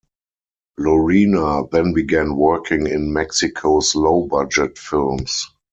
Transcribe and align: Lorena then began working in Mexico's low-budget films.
Lorena 0.79 1.67
then 1.71 1.93
began 1.93 2.35
working 2.35 2.87
in 2.87 3.13
Mexico's 3.13 3.93
low-budget 3.93 4.79
films. 4.79 5.47